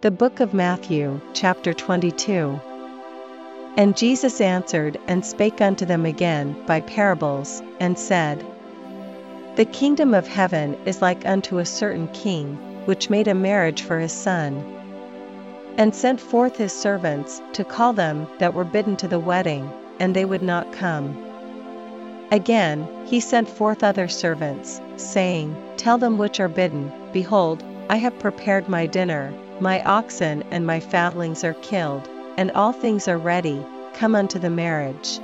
[0.00, 2.60] The book of Matthew, chapter 22.
[3.76, 8.46] And Jesus answered and spake unto them again by parables, and said,
[9.56, 13.98] The kingdom of heaven is like unto a certain king, which made a marriage for
[13.98, 14.62] his son,
[15.76, 20.14] and sent forth his servants to call them that were bidden to the wedding, and
[20.14, 21.18] they would not come.
[22.30, 28.16] Again, he sent forth other servants, saying, Tell them which are bidden, Behold, I have
[28.20, 33.64] prepared my dinner, my oxen and my fatlings are killed, and all things are ready,
[33.94, 35.18] come unto the marriage.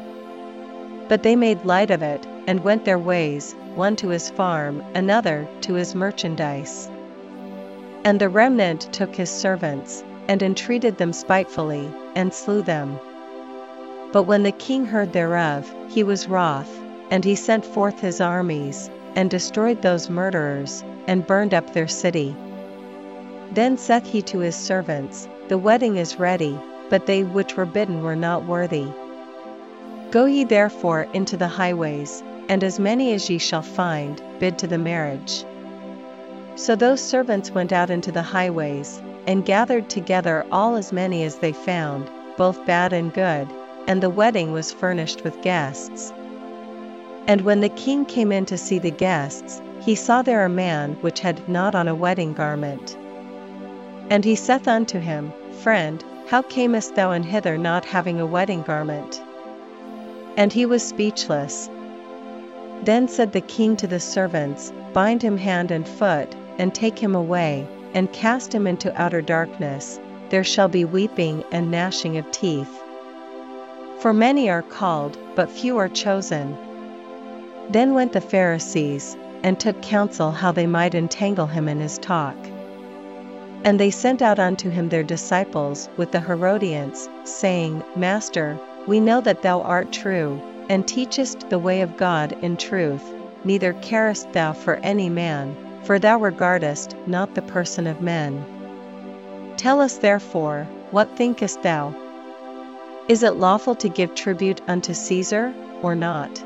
[1.09, 5.49] But they made light of it, and went their ways, one to his farm, another
[5.63, 6.91] to his merchandise.
[8.05, 12.99] And the remnant took his servants, and entreated them spitefully, and slew them.
[14.13, 16.71] But when the king heard thereof, he was wroth
[17.11, 22.35] and he sent forth his armies, and destroyed those murderers, and burned up their city.
[23.55, 26.59] Then saith he to his servants, The wedding is ready,
[26.91, 28.89] but they which were bidden were not worthy.
[30.11, 34.67] Go ye therefore into the highways, and as many as ye shall find, bid to
[34.67, 35.45] the marriage.
[36.57, 41.37] So those servants went out into the highways, and gathered together all as many as
[41.37, 43.47] they found, both bad and good,
[43.87, 46.13] and the wedding was furnished with guests.
[47.29, 50.95] And when the king came in to see the guests, he saw there a man
[51.03, 52.97] which had not on a wedding garment.
[54.11, 58.63] And he saith unto him, Friend, how camest thou in hither not having a wedding
[58.63, 59.23] garment?
[60.37, 61.69] And he was speechless.
[62.83, 67.15] Then said the king to the servants, Bind him hand and foot, and take him
[67.15, 69.99] away, and cast him into outer darkness,
[70.31, 72.83] there shall be weeping and gnashing of teeth.
[74.01, 76.57] For many are called, but few are chosen.
[77.71, 82.37] Then went the Pharisees, and took counsel how they might entangle him in his talk.
[83.65, 89.23] And they sent out unto him their disciples with the Herodians, saying, Master, we know
[89.23, 90.39] that thou art true,
[90.69, 93.03] and teachest the way of God in truth,
[93.43, 98.45] neither carest thou for any man, for thou regardest not the person of men.
[99.57, 101.95] Tell us therefore, what thinkest thou?
[103.09, 106.43] Is it lawful to give tribute unto Caesar, or not?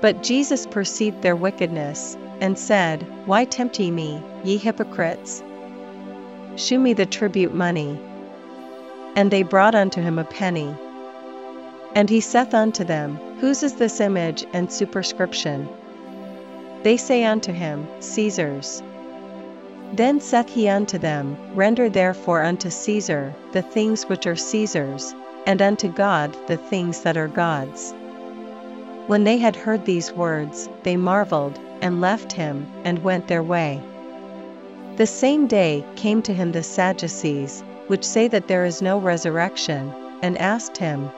[0.00, 5.42] But Jesus perceived their wickedness, and said, Why tempt ye me, ye hypocrites?
[6.60, 7.98] Shew me the tribute money.
[9.16, 10.74] And they brought unto him a penny.
[11.94, 15.66] And he saith unto them, Whose is this image and superscription?
[16.82, 18.82] They say unto him, Caesar's.
[19.94, 25.14] Then saith he unto them, Render therefore unto Caesar the things which are Caesar's,
[25.46, 27.94] and unto God the things that are God's.
[29.06, 33.82] When they had heard these words, they marveled, and left him, and went their way.
[35.00, 39.90] The same day came to him the Sadducees, which say that there is no resurrection,
[40.20, 41.10] and asked him,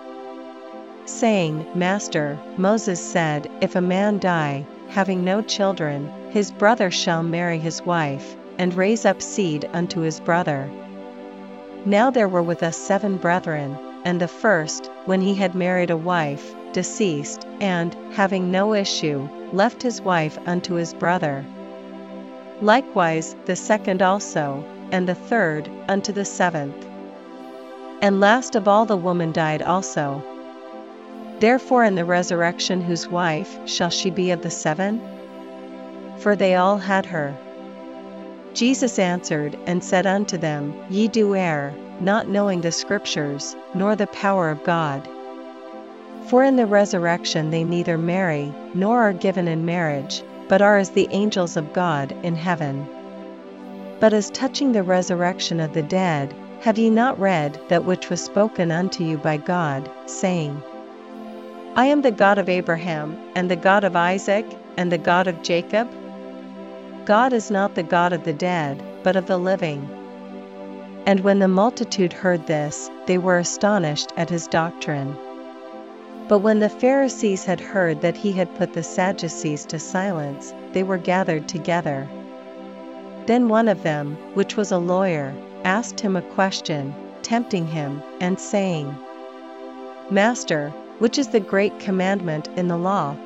[1.05, 7.59] saying, Master, Moses said, If a man die, having no children, his brother shall marry
[7.59, 10.71] his wife, and raise up seed unto his brother.
[11.85, 15.97] Now there were with us seven brethren, and the first, when he had married a
[15.97, 21.45] wife, deceased, and, having no issue, left his wife unto his brother.
[22.63, 26.87] Likewise the second also, and the third, unto the seventh.
[28.01, 30.23] And last of all the woman died also.
[31.41, 35.01] Therefore in the resurrection whose wife shall she be of the seven?
[36.19, 37.35] For they all had her.
[38.55, 44.07] Jesus answered and said unto them, Ye do err, not knowing the Scriptures, nor the
[44.07, 45.09] power of God.
[46.29, 50.91] For in the resurrection they neither marry, nor are given in marriage, but are as
[50.91, 52.87] the angels of God in heaven.
[54.01, 58.23] But as touching the resurrection of the dead, have ye not read that which was
[58.23, 60.63] spoken unto you by God, saying,
[61.75, 64.47] I am the God of Abraham, and the God of Isaac,
[64.77, 65.89] and the God of Jacob?
[67.05, 69.89] God is not the God of the dead, but of the living.
[71.07, 75.17] And when the multitude heard this, they were astonished at his doctrine.
[76.29, 80.83] But when the Pharisees had heard that he had put the Sadducees to silence, they
[80.83, 82.09] were gathered together.
[83.27, 85.35] Then one of them, which was a lawyer,
[85.65, 88.97] asked him a question, tempting him, and saying,
[90.11, 93.17] Master, which is the great commandment in the law?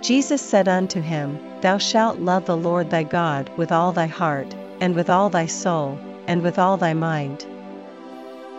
[0.00, 4.54] Jesus said unto him, Thou shalt love the Lord thy God with all thy heart,
[4.80, 7.46] and with all thy soul, and with all thy mind.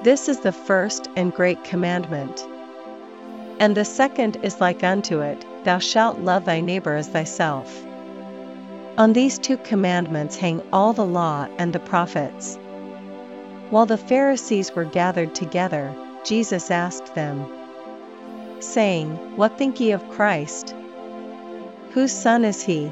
[0.03, 2.47] This is the first and great commandment.
[3.59, 7.85] And the second is like unto it, Thou shalt love thy neighbor as thyself.
[8.97, 12.57] On these two commandments hang all the law and the prophets.
[13.69, 15.93] While the Pharisees were gathered together,
[16.23, 17.45] Jesus asked them,
[18.59, 20.75] saying, What think ye of Christ?
[21.91, 22.91] Whose son is he?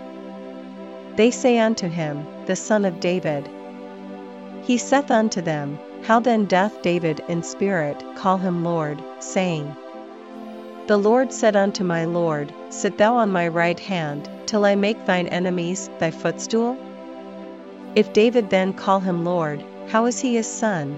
[1.16, 3.50] They say unto him, The son of David.
[4.64, 9.76] He saith unto them, How then doth David in spirit call him Lord, saying,
[10.86, 15.06] The Lord said unto my Lord, Sit thou on my right hand, till I make
[15.06, 16.76] thine enemies thy footstool?
[17.96, 20.98] If David then call him Lord, how is he his son?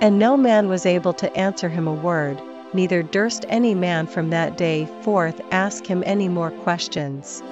[0.00, 2.40] And no man was able to answer him a word,
[2.72, 7.42] neither durst any man from that day forth ask him any more questions.